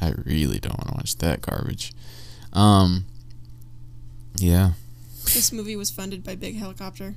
I 0.00 0.12
really 0.24 0.58
don't 0.58 0.78
want 0.78 0.88
to 0.90 0.94
watch 0.94 1.16
that 1.18 1.40
garbage. 1.42 1.92
Um, 2.52 3.04
yeah, 4.36 4.72
This 5.24 5.52
movie 5.52 5.76
was 5.76 5.90
funded 5.90 6.22
by 6.24 6.34
Big 6.36 6.56
Helicopter. 6.56 7.14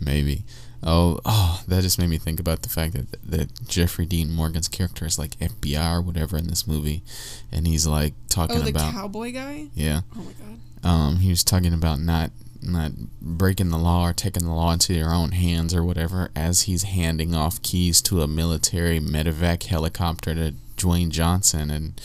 maybe. 0.00 0.44
Oh, 0.86 1.18
oh, 1.24 1.62
that 1.66 1.80
just 1.82 1.98
made 1.98 2.10
me 2.10 2.18
think 2.18 2.38
about 2.38 2.60
the 2.62 2.68
fact 2.68 2.92
that 2.92 3.06
that 3.30 3.66
Jeffrey 3.68 4.04
Dean 4.04 4.30
Morgan's 4.30 4.68
character 4.68 5.06
is 5.06 5.18
like 5.18 5.38
FBI 5.38 5.96
or 5.96 6.02
whatever 6.02 6.36
in 6.36 6.46
this 6.46 6.66
movie, 6.66 7.02
and 7.50 7.66
he's 7.66 7.86
like 7.86 8.12
talking 8.28 8.56
Oh, 8.56 8.60
the 8.60 8.70
about 8.70 8.92
cowboy 8.92 9.32
guy? 9.32 9.68
yeah. 9.74 10.00
Oh 10.14 10.20
my 10.22 10.32
god. 10.32 10.88
um, 10.88 11.16
he 11.16 11.30
was 11.30 11.42
talking 11.42 11.72
about 11.72 12.00
not 12.00 12.30
not 12.64 12.92
breaking 13.20 13.70
the 13.70 13.78
law 13.78 14.08
or 14.08 14.12
taking 14.12 14.44
the 14.44 14.52
law 14.52 14.72
into 14.72 14.94
your 14.94 15.12
own 15.14 15.32
hands 15.32 15.74
or 15.74 15.84
whatever 15.84 16.30
as 16.34 16.62
he's 16.62 16.82
handing 16.84 17.34
off 17.34 17.60
keys 17.62 18.00
to 18.02 18.22
a 18.22 18.26
military 18.28 19.00
medevac 19.00 19.62
helicopter 19.64 20.34
to 20.34 20.54
Dwayne 20.76 21.10
Johnson 21.10 21.70
and 21.70 22.00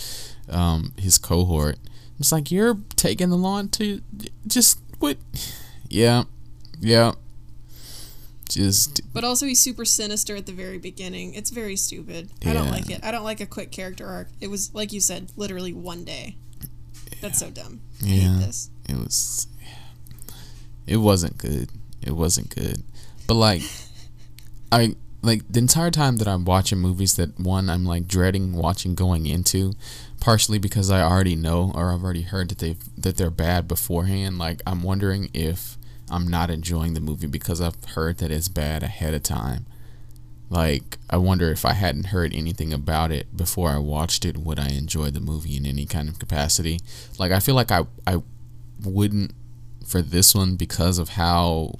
um, 0.50 0.94
his 0.98 1.18
cohort. 1.18 1.78
It's 2.20 2.32
like 2.32 2.52
you're 2.52 2.78
taking 2.96 3.30
the 3.30 3.38
law 3.38 3.60
into 3.60 4.02
just 4.48 4.80
what? 5.00 5.18
Yeah, 5.88 6.24
yeah. 6.82 7.14
Just 8.50 9.02
But 9.14 9.24
also, 9.24 9.46
he's 9.46 9.60
super 9.60 9.86
sinister 9.86 10.36
at 10.36 10.48
the 10.48 10.52
very 10.52 10.80
beginning. 10.80 11.36
It's 11.36 11.52
very 11.52 11.76
stupid. 11.76 12.32
I 12.44 12.54
don't 12.54 12.72
like 12.72 12.90
it. 12.90 13.00
I 13.04 13.12
don't 13.12 13.24
like 13.24 13.40
a 13.42 13.46
quick 13.46 13.72
character 13.72 14.08
arc. 14.08 14.30
It 14.42 14.48
was, 14.50 14.74
like 14.74 14.92
you 14.92 15.00
said, 15.00 15.32
literally 15.36 15.72
one 15.72 16.04
day. 16.04 16.36
That's 17.22 17.38
so 17.38 17.52
dumb. 17.52 17.82
I 18.02 18.06
Yeah. 18.08 18.16
hate 18.38 18.46
this. 18.48 18.70
it 18.88 18.96
was 18.98 19.46
it 20.90 20.98
wasn't 20.98 21.38
good. 21.38 21.70
It 22.02 22.12
wasn't 22.12 22.54
good. 22.54 22.84
But 23.28 23.36
like 23.36 23.62
i 24.72 24.96
like 25.22 25.44
the 25.50 25.60
entire 25.60 25.92
time 25.92 26.18
that 26.18 26.28
i'm 26.28 26.46
watching 26.46 26.78
movies 26.80 27.16
that 27.16 27.40
one 27.40 27.70
i'm 27.70 27.86
like 27.86 28.08
dreading 28.08 28.54
watching 28.54 28.96
going 28.96 29.26
into 29.26 29.74
partially 30.22 30.60
because 30.60 30.90
i 30.92 31.02
already 31.02 31.36
know 31.36 31.72
or 31.76 31.92
i've 31.92 32.04
already 32.04 32.22
heard 32.22 32.50
that 32.50 32.60
they 32.60 32.76
that 32.98 33.18
they're 33.18 33.32
bad 33.32 33.68
beforehand 33.68 34.38
like 34.38 34.62
i'm 34.66 34.84
wondering 34.84 35.30
if 35.34 35.78
i'm 36.10 36.28
not 36.28 36.50
enjoying 36.50 36.94
the 36.94 37.02
movie 37.02 37.28
because 37.28 37.60
i've 37.60 37.84
heard 37.96 38.18
that 38.20 38.32
it's 38.32 38.48
bad 38.48 38.84
ahead 38.84 39.14
of 39.14 39.24
time. 39.24 39.66
Like 40.50 40.98
i 41.10 41.18
wonder 41.18 41.52
if 41.52 41.66
i 41.66 41.74
hadn't 41.74 42.08
heard 42.08 42.34
anything 42.34 42.74
about 42.74 43.12
it 43.12 43.36
before 43.36 43.70
i 43.72 43.78
watched 43.78 44.26
it 44.26 44.38
would 44.38 44.60
i 44.60 44.70
enjoy 44.70 45.12
the 45.12 45.20
movie 45.20 45.58
in 45.58 45.66
any 45.66 45.86
kind 45.86 46.10
of 46.10 46.18
capacity? 46.20 46.80
Like 47.18 47.32
i 47.32 47.40
feel 47.40 47.56
like 47.56 47.72
i 47.72 47.86
i 48.08 48.22
wouldn't 48.84 49.34
for 49.90 50.04
this 50.04 50.36
one 50.36 50.56
because 50.56 51.00
of 51.00 51.10
how 51.10 51.74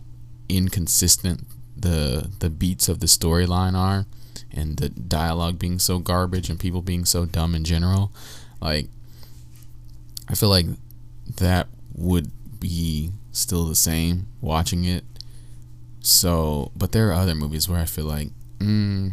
inconsistent 0.50 1.46
the 1.78 2.30
the 2.40 2.50
beats 2.50 2.90
of 2.90 3.00
the 3.00 3.06
storyline 3.06 3.76
are 3.76 4.08
and 4.52 4.78
the 4.78 4.90
dialogue 4.90 5.60
being 5.60 5.78
so 5.78 6.00
garbage 6.00 6.50
and 6.50 6.60
people 6.60 6.82
being 6.82 7.06
so 7.06 7.26
dumb 7.26 7.54
in 7.54 7.64
general. 7.64 8.12
Like 8.60 8.88
i 10.28 10.34
feel 10.34 10.50
like 10.50 10.66
that 11.38 11.68
would 11.96 12.32
be 12.60 13.12
still 13.32 13.66
the 13.66 13.76
same 13.76 14.26
watching 14.42 14.86
it. 14.86 15.04
So 16.02 16.72
but 16.76 16.92
there 16.92 17.10
are 17.10 17.14
other 17.14 17.36
movies 17.36 17.70
where 17.70 17.80
i 17.80 17.86
feel 17.86 18.06
like 18.06 18.30
mm, 18.58 19.12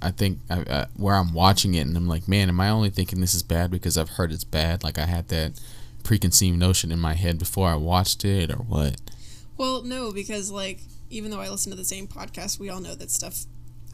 i 0.00 0.10
think 0.10 0.38
I, 0.50 0.64
I, 0.68 0.86
where 0.96 1.14
i'm 1.14 1.32
watching 1.32 1.74
it 1.74 1.82
and 1.86 1.96
i'm 1.96 2.08
like 2.08 2.26
man 2.26 2.48
am 2.48 2.60
i 2.60 2.70
only 2.70 2.90
thinking 2.90 3.20
this 3.20 3.34
is 3.34 3.42
bad 3.42 3.70
because 3.70 3.96
i've 3.96 4.10
heard 4.10 4.32
it's 4.32 4.44
bad? 4.44 4.82
Like 4.82 4.98
i 4.98 5.04
had 5.06 5.28
that 5.28 5.60
preconceived 6.02 6.58
notion 6.58 6.92
in 6.92 6.98
my 6.98 7.14
head 7.14 7.38
before 7.38 7.68
I 7.68 7.74
watched 7.74 8.24
it 8.24 8.50
or 8.50 8.56
what? 8.56 9.00
Well, 9.56 9.82
no, 9.82 10.12
because, 10.12 10.50
like, 10.50 10.80
even 11.10 11.30
though 11.30 11.40
I 11.40 11.48
listen 11.48 11.70
to 11.70 11.76
the 11.76 11.84
same 11.84 12.06
podcast, 12.08 12.58
we 12.58 12.68
all 12.70 12.80
know 12.80 12.94
that 12.94 13.10
stuff. 13.10 13.44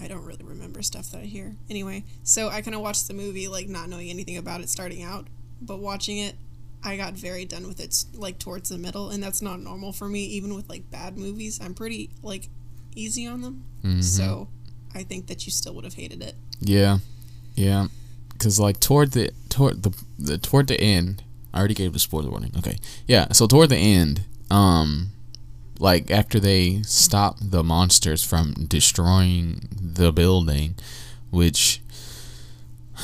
I 0.00 0.06
don't 0.08 0.24
really 0.24 0.44
remember 0.44 0.82
stuff 0.82 1.10
that 1.10 1.22
I 1.22 1.24
hear. 1.24 1.56
Anyway, 1.68 2.04
so 2.22 2.48
I 2.48 2.62
kind 2.62 2.74
of 2.74 2.80
watched 2.80 3.08
the 3.08 3.14
movie, 3.14 3.48
like, 3.48 3.68
not 3.68 3.88
knowing 3.88 4.10
anything 4.10 4.36
about 4.36 4.60
it 4.60 4.68
starting 4.68 5.02
out. 5.02 5.26
But 5.60 5.80
watching 5.80 6.18
it, 6.18 6.36
I 6.84 6.96
got 6.96 7.14
very 7.14 7.44
done 7.44 7.66
with 7.66 7.80
it, 7.80 8.04
like, 8.14 8.38
towards 8.38 8.68
the 8.68 8.78
middle. 8.78 9.10
And 9.10 9.22
that's 9.22 9.42
not 9.42 9.60
normal 9.60 9.92
for 9.92 10.08
me, 10.08 10.24
even 10.26 10.54
with, 10.54 10.68
like, 10.68 10.90
bad 10.90 11.18
movies. 11.18 11.58
I'm 11.60 11.74
pretty, 11.74 12.10
like, 12.22 12.48
easy 12.94 13.26
on 13.26 13.40
them. 13.42 13.64
Mhm. 13.82 14.02
So 14.02 14.48
I 14.94 15.02
think 15.02 15.26
that 15.26 15.46
you 15.46 15.52
still 15.52 15.74
would 15.74 15.84
have 15.84 15.94
hated 15.94 16.22
it. 16.22 16.34
Yeah, 16.60 16.98
yeah, 17.54 17.88
because 18.32 18.58
like 18.58 18.80
toward 18.80 19.12
the 19.12 19.30
toward 19.48 19.82
the, 19.82 19.94
the 20.18 20.38
toward 20.38 20.66
the 20.66 20.80
end, 20.80 21.22
I 21.52 21.58
already 21.58 21.74
gave 21.74 21.92
the 21.92 21.98
spoiler 21.98 22.30
warning. 22.30 22.52
Okay, 22.58 22.78
yeah. 23.06 23.32
So 23.32 23.46
toward 23.46 23.70
the 23.70 23.76
end, 23.76 24.22
um, 24.50 25.08
like 25.78 26.10
after 26.10 26.38
they 26.40 26.82
stop 26.82 27.36
the 27.40 27.62
monsters 27.64 28.22
from 28.24 28.52
destroying 28.68 29.68
the 29.80 30.12
building, 30.12 30.74
which 31.30 31.80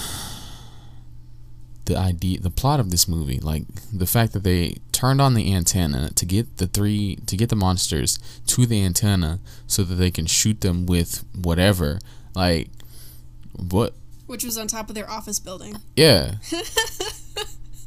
the 1.87 1.97
idea, 1.97 2.41
the 2.41 2.51
plot 2.51 2.81
of 2.81 2.91
this 2.91 3.07
movie, 3.09 3.39
like 3.41 3.65
the 3.93 4.07
fact 4.07 4.33
that 4.33 4.43
they 4.43 4.77
turned 4.93 5.21
on 5.21 5.35
the 5.35 5.53
antenna 5.53 6.11
to 6.11 6.25
get 6.25 6.57
the 6.57 6.67
three 6.67 7.17
to 7.27 7.37
get 7.37 7.49
the 7.51 7.57
monsters 7.57 8.19
to 8.47 8.65
the 8.67 8.83
antenna 8.83 9.39
so 9.67 9.83
that 9.85 9.97
they 9.97 10.11
can 10.11 10.27
shoot 10.27 10.61
them 10.63 10.87
with 10.87 11.25
whatever, 11.35 11.99
like 12.35 12.69
what 13.57 13.95
Which 14.27 14.45
was 14.45 14.57
on 14.59 14.67
top 14.67 14.89
of 14.89 14.95
their 14.95 15.11
office 15.11 15.39
building. 15.41 15.77
yeah. 15.97 16.37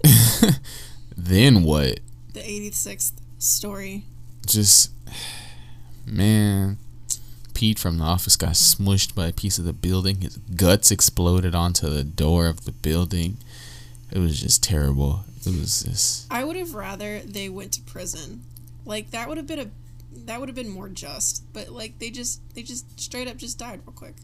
then 1.18 1.64
what? 1.64 2.00
The 2.34 2.42
86th 2.42 3.14
story. 3.40 4.04
Just 4.46 4.92
man, 6.06 6.78
Pete 7.54 7.80
from 7.80 7.98
the 7.98 8.04
office 8.04 8.36
got 8.36 8.52
smushed 8.52 9.16
by 9.16 9.28
a 9.28 9.34
piece 9.34 9.58
of 9.58 9.66
the 9.66 9.74
building. 9.74 10.22
His 10.22 10.38
guts 10.38 10.92
exploded 10.92 11.56
onto 11.56 11.90
the 11.90 12.04
door 12.04 12.48
of 12.48 12.66
the 12.66 12.72
building. 12.72 13.38
It 14.12 14.20
was 14.20 14.40
just 14.40 14.64
terrible. 14.64 15.26
It 15.46 15.60
was 15.60 15.84
just 15.84 16.32
I 16.32 16.44
would 16.44 16.56
have 16.56 16.76
rather 16.76 17.20
they 17.20 17.50
went 17.50 17.72
to 17.74 17.82
prison. 17.82 18.44
Like 18.86 19.12
that 19.12 19.28
would 19.28 19.38
have 19.38 19.48
been 19.48 19.60
a 19.60 19.68
that 20.26 20.40
would 20.40 20.50
have 20.50 20.56
been 20.56 20.70
more 20.70 20.88
just. 20.88 21.44
But 21.54 21.70
like 21.70 22.00
they 22.00 22.10
just 22.10 22.42
they 22.54 22.64
just 22.64 23.00
straight 23.00 23.28
up 23.28 23.38
just 23.38 23.58
died 23.58 23.82
real 23.86 23.94
quick. 23.94 24.16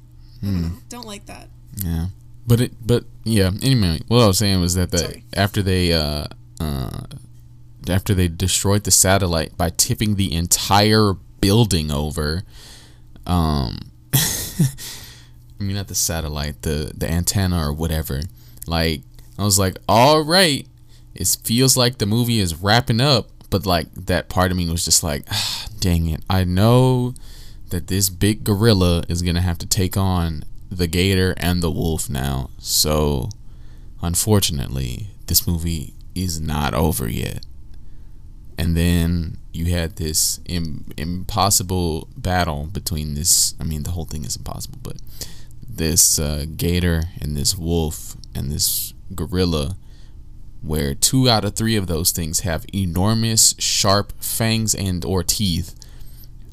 Don't 0.42 0.54
hmm. 0.54 0.62
know. 0.62 0.72
Don't 0.90 1.08
like 1.08 1.26
that. 1.26 1.48
yeah. 1.78 2.08
But 2.46 2.62
it 2.62 2.74
but 2.86 3.06
yeah, 3.24 3.52
anyway, 3.62 4.02
what 4.08 4.22
I 4.22 4.28
was 4.28 4.38
saying 4.38 4.60
was 4.60 4.76
that 4.76 4.92
the 4.92 5.22
after 5.34 5.62
they 5.62 5.94
uh 5.94 6.26
uh 6.60 7.02
after 7.90 8.14
they 8.14 8.28
destroyed 8.28 8.84
the 8.84 8.92
satellite 8.92 9.58
by 9.58 9.70
tipping 9.70 10.16
the 10.16 10.34
entire 10.34 11.14
building 11.42 11.92
over 11.92 12.44
um 13.26 13.92
I 14.14 15.64
mean 15.64 15.76
not 15.76 15.88
the 15.88 15.96
satellite, 15.96 16.62
the 16.64 16.92
the 16.96 17.10
antenna 17.10 17.66
or 17.66 17.74
whatever. 17.74 18.22
Like 18.68 19.02
I 19.38 19.44
was 19.44 19.58
like, 19.58 19.78
"All 19.88 20.22
right, 20.24 20.68
it 21.16 21.38
feels 21.44 21.78
like 21.78 21.98
the 21.98 22.06
movie 22.06 22.40
is 22.40 22.62
wrapping 22.62 23.02
up." 23.02 23.30
But 23.50 23.66
like 23.66 23.88
that 23.94 24.30
part 24.30 24.52
of 24.52 24.58
me 24.58 24.70
was 24.70 24.86
just 24.86 25.04
like, 25.04 25.24
ah, 25.32 25.68
"Dang 25.80 26.10
it. 26.10 26.22
I 26.30 26.44
know 26.44 27.14
that 27.70 27.88
this 27.88 28.10
big 28.10 28.44
gorilla 28.44 29.04
is 29.08 29.22
gonna 29.22 29.42
have 29.42 29.58
to 29.60 29.66
take 29.66 29.96
on 29.96 30.44
the 30.78 30.88
gator 30.88 31.34
and 31.38 31.62
the 31.62 31.72
wolf 31.72 32.10
now. 32.10 32.50
So, 32.60 33.30
unfortunately, 34.02 35.08
this 35.28 35.48
movie 35.48 35.94
is 36.16 36.40
not 36.40 36.74
over 36.74 37.10
yet. 37.10 37.46
And 38.58 38.78
then 38.78 39.38
you 39.52 39.66
had 39.66 39.96
this 39.96 40.40
Im- 40.46 40.92
impossible 40.98 42.08
battle 42.16 42.68
between 42.72 43.16
this. 43.16 43.56
I 43.60 43.64
mean, 43.64 43.84
the 43.84 43.92
whole 43.92 44.06
thing 44.06 44.26
is 44.26 44.36
impossible, 44.36 44.80
but 44.84 44.98
this 45.68 46.20
uh, 46.20 46.46
gator 46.56 47.04
and 47.20 47.36
this 47.36 47.58
wolf 47.58 48.16
and 48.36 48.52
this 48.52 48.94
gorilla, 49.16 49.76
where 50.62 50.94
two 50.94 51.28
out 51.30 51.44
of 51.44 51.56
three 51.56 51.76
of 51.76 51.88
those 51.88 52.12
things 52.12 52.42
have 52.42 52.66
enormous, 52.74 53.56
sharp 53.58 54.14
fangs 54.22 54.76
and 54.76 55.04
or 55.04 55.24
teeth, 55.24 55.76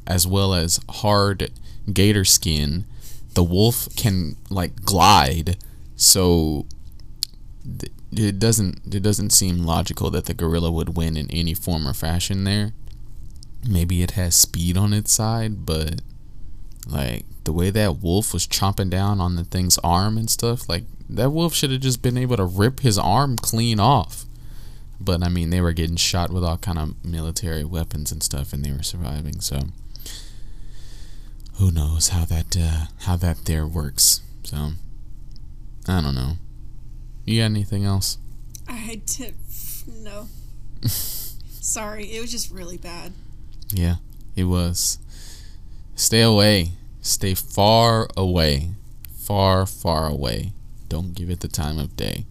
as 0.07 0.27
well 0.27 0.55
as 0.55 0.81
hard 0.89 1.51
gator 1.93 2.25
skin. 2.25 2.85
The 3.35 3.45
wolf 3.45 3.89
can 3.97 4.37
like 4.51 4.83
glide, 4.83 5.57
so 5.97 6.67
th- 7.65 7.93
it 8.13 8.39
doesn't 8.39 8.95
it 8.95 9.03
doesn't 9.03 9.31
seem 9.31 9.65
logical 9.65 10.11
that 10.11 10.25
the 10.27 10.35
gorilla 10.35 10.71
would 10.71 10.97
win 10.97 11.17
in 11.17 11.31
any 11.31 11.55
form 11.55 11.87
or 11.87 11.95
fashion 11.95 12.45
there. 12.45 12.73
Maybe 13.69 14.03
it 14.03 14.13
has 14.13 14.35
speed 14.35 14.77
on 14.77 14.93
its 14.93 15.13
side, 15.13 15.65
but 15.65 16.01
like 16.87 17.25
the 17.45 17.53
way 17.53 17.71
that 17.71 17.99
wolf 18.03 18.33
was 18.33 18.47
chomping 18.47 18.91
down 18.91 19.21
on 19.21 19.37
the 19.37 19.45
thing's 19.45 19.79
arm 19.79 20.17
and 20.19 20.29
stuff, 20.29 20.69
like 20.69 20.85
that 21.09 21.31
wolf 21.31 21.55
should 21.55 21.71
have 21.71 21.81
just 21.81 22.03
been 22.03 22.17
able 22.17 22.37
to 22.37 22.45
rip 22.45 22.81
his 22.81 22.99
arm 22.99 23.37
clean 23.37 23.79
off. 23.79 24.25
But 25.01 25.23
I 25.23 25.29
mean, 25.29 25.51
they 25.51 25.61
were 25.61 25.73
getting 25.73 25.97
shot 25.97 26.31
with 26.31 26.45
all 26.45 26.59
kind 26.59 26.79
of 26.79 27.05
military 27.05 27.65
weapons 27.65 28.13
and 28.13 28.23
stuff, 28.23 28.53
and 28.53 28.65
they 28.65 28.73
were 28.73 28.83
surviving. 28.83 29.41
So 29.41 29.69
who 31.61 31.71
knows 31.71 32.09
how 32.09 32.25
that 32.25 32.57
uh, 32.57 32.87
how 33.01 33.17
that 33.17 33.45
there 33.45 33.67
works? 33.67 34.23
So 34.45 34.73
I 35.87 36.01
don't 36.01 36.15
know. 36.15 36.39
You 37.27 37.41
got 37.41 37.45
anything 37.45 37.85
else? 37.85 38.17
I 38.67 39.03
did 39.05 39.35
no. 39.87 40.29
Sorry, 40.87 42.17
it 42.17 42.21
was 42.21 42.31
just 42.33 42.51
really 42.51 42.79
bad. 42.79 43.13
Yeah, 43.73 43.97
it 44.35 44.45
was. 44.45 44.99
Stay 45.95 46.23
away. 46.23 46.73
Stay 47.03 47.35
far 47.35 48.09
away. 48.17 48.71
Far, 49.15 49.67
far 49.67 50.09
away. 50.09 50.53
Don't 50.89 51.15
give 51.15 51.29
it 51.29 51.41
the 51.41 51.49
time 51.49 51.79
of 51.79 51.95
day. 51.95 52.25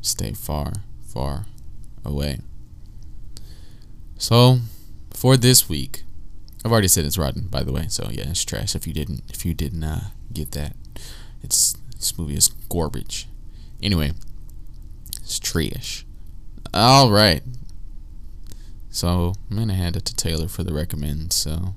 Stay 0.00 0.32
far, 0.32 0.72
far 1.04 1.46
away. 2.04 2.38
So, 4.18 4.60
for 5.10 5.36
this 5.36 5.68
week, 5.68 6.04
I've 6.66 6.72
already 6.72 6.88
said 6.88 7.04
it's 7.04 7.16
rotten, 7.16 7.46
by 7.46 7.62
the 7.62 7.70
way. 7.70 7.86
So 7.88 8.08
yeah, 8.10 8.28
it's 8.28 8.44
trash. 8.44 8.74
If 8.74 8.88
you 8.88 8.92
didn't, 8.92 9.22
if 9.28 9.46
you 9.46 9.54
didn't 9.54 9.84
uh, 9.84 10.06
get 10.32 10.50
that, 10.50 10.74
it's 11.40 11.74
this 11.94 12.18
movie 12.18 12.34
is 12.34 12.48
garbage. 12.68 13.28
Anyway, 13.80 14.14
it's 15.20 15.38
trash. 15.38 16.04
All 16.74 17.12
right. 17.12 17.44
So 18.90 19.34
I'm 19.48 19.56
gonna 19.56 19.74
hand 19.74 19.94
it 19.94 20.04
to 20.06 20.16
Taylor 20.16 20.48
for 20.48 20.64
the 20.64 20.74
recommend. 20.74 21.32
So, 21.32 21.76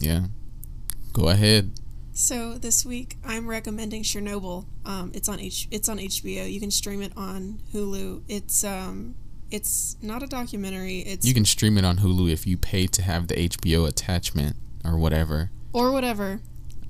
yeah, 0.00 0.22
go 1.12 1.28
ahead. 1.28 1.70
So 2.12 2.58
this 2.58 2.84
week 2.84 3.18
I'm 3.24 3.46
recommending 3.46 4.02
Chernobyl. 4.02 4.66
Um, 4.84 5.12
it's 5.14 5.28
on 5.28 5.38
H. 5.38 5.68
It's 5.70 5.88
on 5.88 5.98
HBO. 5.98 6.52
You 6.52 6.58
can 6.58 6.72
stream 6.72 7.02
it 7.02 7.12
on 7.16 7.60
Hulu. 7.72 8.22
It's 8.26 8.64
um, 8.64 9.14
it's 9.52 9.96
not 10.02 10.22
a 10.22 10.26
documentary. 10.26 11.00
It's 11.00 11.26
You 11.26 11.34
can 11.34 11.44
stream 11.44 11.76
it 11.78 11.84
on 11.84 11.98
Hulu 11.98 12.30
if 12.32 12.46
you 12.46 12.56
pay 12.56 12.86
to 12.88 13.02
have 13.02 13.28
the 13.28 13.34
HBO 13.34 13.86
attachment 13.86 14.56
or 14.84 14.96
whatever, 14.96 15.50
or 15.72 15.92
whatever. 15.92 16.40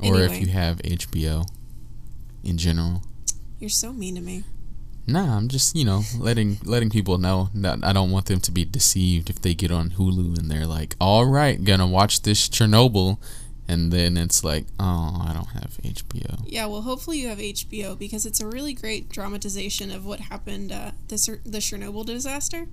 or 0.00 0.20
if 0.20 0.40
you 0.40 0.48
have 0.48 0.78
HBO 0.78 1.46
in 2.44 2.56
general. 2.58 3.02
You're 3.58 3.70
so 3.70 3.92
mean 3.92 4.14
to 4.14 4.20
me. 4.20 4.44
Nah, 5.06 5.36
I'm 5.36 5.48
just 5.48 5.74
you 5.74 5.84
know 5.84 6.02
letting 6.18 6.58
letting 6.64 6.88
people 6.88 7.18
know 7.18 7.50
that 7.54 7.80
I 7.82 7.92
don't 7.92 8.12
want 8.12 8.26
them 8.26 8.40
to 8.40 8.52
be 8.52 8.64
deceived 8.64 9.28
if 9.28 9.42
they 9.42 9.54
get 9.54 9.72
on 9.72 9.90
Hulu 9.90 10.38
and 10.38 10.48
they're 10.50 10.66
like, 10.66 10.94
all 11.00 11.24
right, 11.26 11.62
gonna 11.62 11.88
watch 11.88 12.22
this 12.22 12.48
Chernobyl, 12.48 13.18
and 13.68 13.92
then 13.92 14.16
it's 14.16 14.42
like, 14.42 14.66
oh, 14.80 15.24
I 15.26 15.32
don't 15.32 15.48
have 15.48 15.78
HBO. 15.82 16.44
Yeah, 16.46 16.66
well, 16.66 16.82
hopefully 16.82 17.18
you 17.18 17.28
have 17.28 17.38
HBO 17.38 17.98
because 17.98 18.26
it's 18.26 18.40
a 18.40 18.46
really 18.46 18.74
great 18.74 19.08
dramatization 19.08 19.90
of 19.90 20.04
what 20.04 20.20
happened 20.20 20.72
uh, 20.72 20.92
the 21.08 21.38
the 21.44 21.58
Chernobyl 21.58 22.04
disaster, 22.04 22.66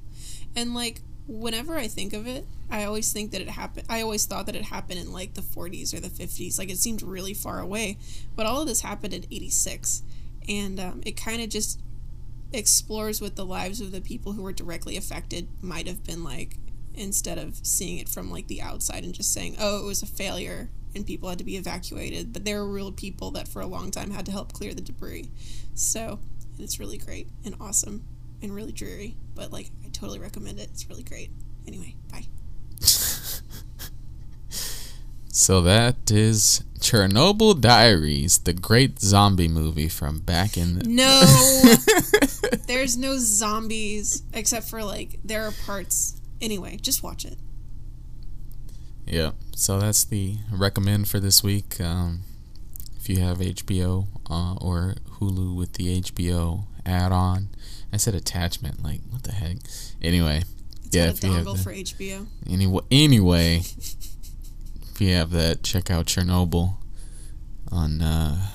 and 0.56 0.74
like 0.74 1.02
whenever 1.28 1.78
I 1.78 1.88
think 1.88 2.14
of 2.14 2.26
it, 2.26 2.46
I 2.72 2.84
always 2.84 3.14
think 3.14 3.32
that 3.32 3.42
it 3.42 3.50
happened. 3.50 3.86
I 3.90 4.02
always 4.02 4.26
thought 4.26 4.48
that 4.48 4.56
it 4.56 4.64
happened 4.64 5.00
in 5.00 5.14
like 5.14 5.36
the 5.36 5.42
40s 5.42 5.94
or 5.94 6.00
the 6.00 6.10
50s. 6.10 6.58
Like 6.58 6.72
it 6.72 6.80
seemed 6.80 7.04
really 7.04 7.36
far 7.36 7.60
away, 7.60 7.98
but 8.36 8.48
all 8.48 8.62
of 8.62 8.68
this 8.68 8.82
happened 8.82 9.14
in 9.14 9.26
'86, 9.32 10.04
and 10.48 10.80
um, 10.80 11.02
it 11.06 11.16
kind 11.16 11.42
of 11.42 11.50
just 11.50 11.80
explores 12.52 13.22
what 13.22 13.36
the 13.36 13.46
lives 13.46 13.80
of 13.80 13.92
the 13.92 14.02
people 14.02 14.34
who 14.34 14.42
were 14.42 14.54
directly 14.54 14.98
affected 14.98 15.48
might 15.62 15.88
have 15.88 16.04
been 16.04 16.24
like 16.24 16.56
instead 16.96 17.38
of 17.38 17.56
seeing 17.64 18.00
it 18.00 18.10
from 18.10 18.32
like 18.32 18.48
the 18.48 18.60
outside 18.60 19.04
and 19.04 19.14
just 19.14 19.32
saying 19.32 19.56
oh 19.60 19.84
it 19.84 19.86
was 19.86 20.02
a 20.02 20.08
failure 20.08 20.70
and 20.96 21.06
people 21.06 21.30
had 21.30 21.38
to 21.38 21.44
be 21.44 21.58
evacuated 21.58 22.34
but 22.34 22.46
there 22.46 22.64
were 22.64 22.72
real 22.72 22.92
people 22.92 23.32
that 23.32 23.48
for 23.48 23.62
a 23.62 23.68
long 23.68 23.92
time 23.92 24.12
had 24.12 24.26
to 24.26 24.32
help 24.32 24.54
clear 24.54 24.74
the 24.74 24.82
debris. 24.82 25.30
So 25.74 26.20
it's 26.58 26.80
really 26.80 26.98
great 26.98 27.28
and 27.46 27.56
awesome 27.60 28.04
and 28.42 28.54
really 28.54 28.72
dreary 28.72 29.16
but 29.36 29.52
like 29.52 29.70
i 29.86 29.90
totally 29.90 30.20
recommend 30.20 30.60
it. 30.60 30.70
It's 30.72 30.90
really 30.90 31.04
great. 31.04 31.32
Anyway 31.68 31.96
bye. 32.12 32.26
So 35.32 35.62
that 35.62 36.12
is 36.12 36.64
Chernobyl 36.80 37.62
Diaries, 37.62 38.40
the 38.40 38.52
great 38.52 39.00
zombie 39.00 39.48
movie 39.48 39.88
from 39.88 40.20
back 40.20 40.58
in 40.58 40.80
the. 40.80 40.86
no. 40.86 42.58
There's 42.68 42.98
no 42.98 43.18
zombies 43.18 44.24
except 44.34 44.70
for 44.70 44.84
like 44.84 45.20
there 45.24 45.44
are 45.44 45.54
parts. 45.66 46.20
Anyway 46.42 46.78
just 46.82 47.04
watch 47.04 47.26
it 47.26 47.38
Yeah, 49.10 49.32
so 49.56 49.80
that's 49.80 50.04
the 50.04 50.38
recommend 50.52 51.08
for 51.08 51.20
this 51.20 51.44
week. 51.44 51.82
Um, 51.82 52.22
if 52.98 53.10
you 53.10 53.20
have 53.20 53.40
HBO 53.40 54.08
uh, 54.30 54.54
or 54.56 54.96
Hulu 55.20 55.56
with 55.56 55.74
the 55.74 56.02
HBO 56.02 56.66
add-on, 56.86 57.50
I 57.92 57.98
said 57.98 58.14
attachment. 58.14 58.84
Like 58.84 59.02
what 59.10 59.24
the 59.24 59.32
heck? 59.32 59.58
Anyway, 60.02 60.44
it's 60.86 60.96
yeah. 60.96 61.10
If 61.10 61.24
you 61.24 61.34
have 61.34 61.46
the, 61.46 61.56
for 61.56 61.74
hbo 61.74 62.28
anyway, 62.48 62.82
anyway, 62.92 63.56
if 64.94 65.00
you 65.00 65.14
have 65.16 65.32
that, 65.32 65.64
check 65.64 65.90
out 65.90 66.06
Chernobyl. 66.06 66.76
On 67.72 68.02
uh, 68.02 68.48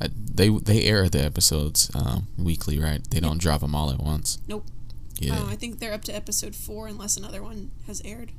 uh, 0.00 0.08
they 0.14 0.48
they 0.48 0.84
air 0.84 1.08
the 1.08 1.24
episodes 1.24 1.90
um, 1.94 2.28
weekly, 2.36 2.78
right? 2.78 3.00
They 3.10 3.20
don't 3.20 3.38
drop 3.38 3.60
them 3.60 3.74
all 3.74 3.90
at 3.90 3.98
once. 3.98 4.38
Nope. 4.46 4.64
Yeah. 5.20 5.36
Oh, 5.38 5.48
I 5.48 5.56
think 5.56 5.80
they're 5.80 5.92
up 5.92 6.04
to 6.04 6.14
episode 6.14 6.54
four 6.54 6.86
unless 6.86 7.16
another 7.16 7.42
one 7.42 7.72
has 7.86 8.00
aired. 8.04 8.32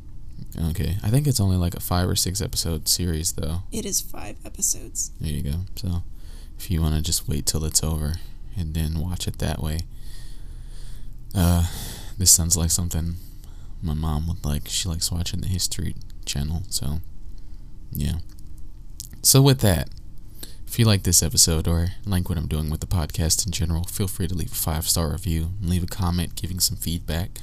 Okay. 0.70 0.98
I 1.04 1.10
think 1.10 1.28
it's 1.28 1.40
only 1.40 1.58
like 1.58 1.76
a 1.76 1.80
five 1.80 2.10
or 2.10 2.16
six 2.16 2.42
episode 2.42 2.88
series, 2.88 3.34
though. 3.34 3.64
It 3.72 3.86
is 3.86 4.02
five 4.02 4.38
episodes. 4.46 5.12
There 5.20 5.32
you 5.32 5.42
go. 5.42 5.60
So, 5.76 6.04
if 6.58 6.70
you 6.70 6.82
want 6.82 6.96
to 6.96 7.02
just 7.02 7.28
wait 7.28 7.46
till 7.46 7.64
it's 7.66 7.84
over 7.84 8.16
and 8.58 8.74
then 8.74 9.00
watch 9.00 9.28
it 9.28 9.40
that 9.40 9.62
way, 9.62 9.80
uh, 11.36 11.68
this 12.18 12.32
sounds 12.32 12.58
like 12.58 12.72
something 12.72 13.16
my 13.82 13.94
mom 13.94 14.28
would 14.28 14.44
like. 14.44 14.68
She 14.68 14.90
likes 14.90 15.12
watching 15.12 15.42
the 15.42 15.48
History 15.48 15.96
Channel, 16.26 16.64
so 16.70 17.00
yeah. 17.92 18.16
So 19.22 19.42
with 19.42 19.60
that, 19.62 19.90
if 20.68 20.78
you 20.78 20.86
like 20.86 21.04
this 21.04 21.24
episode 21.24 21.68
or 21.68 21.90
like 22.06 22.30
what 22.30 22.38
I'm 22.38 22.48
doing 22.48 22.70
with 22.70 22.80
the 22.80 22.88
podcast 22.88 23.46
in 23.46 23.52
general, 23.52 23.84
feel 23.86 24.08
free 24.08 24.28
to 24.28 24.36
leave 24.36 24.52
a 24.52 24.56
five 24.56 24.88
star 24.88 25.12
review 25.12 25.50
and 25.60 25.70
leave 25.70 25.84
a 25.84 25.88
comment 25.88 26.36
giving 26.36 26.60
some 26.60 26.78
feedback. 26.78 27.40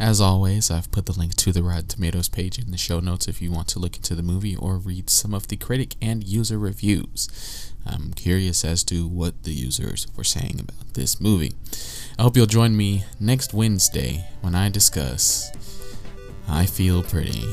As 0.00 0.20
always, 0.20 0.70
I've 0.70 0.90
put 0.92 1.06
the 1.06 1.18
link 1.18 1.34
to 1.36 1.50
the 1.52 1.62
Rotten 1.62 1.86
Tomatoes 1.86 2.28
page 2.28 2.56
in 2.56 2.70
the 2.70 2.78
show 2.78 3.00
notes 3.00 3.26
if 3.26 3.42
you 3.42 3.50
want 3.50 3.66
to 3.68 3.80
look 3.80 3.96
into 3.96 4.14
the 4.14 4.22
movie 4.22 4.54
or 4.54 4.76
read 4.76 5.10
some 5.10 5.34
of 5.34 5.48
the 5.48 5.56
critic 5.56 5.96
and 6.00 6.22
user 6.22 6.56
reviews. 6.56 7.72
I'm 7.84 8.12
curious 8.12 8.64
as 8.64 8.84
to 8.84 9.08
what 9.08 9.42
the 9.42 9.52
users 9.52 10.06
were 10.16 10.22
saying 10.22 10.60
about 10.60 10.94
this 10.94 11.20
movie. 11.20 11.52
I 12.16 12.22
hope 12.22 12.36
you'll 12.36 12.46
join 12.46 12.76
me 12.76 13.06
next 13.18 13.52
Wednesday 13.52 14.24
when 14.40 14.54
I 14.54 14.68
discuss 14.68 15.50
I 16.48 16.66
Feel 16.66 17.02
Pretty. 17.02 17.44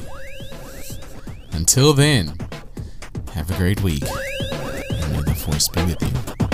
Until 1.52 1.94
then, 1.94 2.38
have 3.34 3.50
a 3.50 3.58
great 3.58 3.82
week, 3.82 4.04
and 4.04 5.12
may 5.14 5.22
the 5.22 5.36
force 5.36 5.68
be 5.68 5.84
with 5.84 6.02
you. 6.02 6.45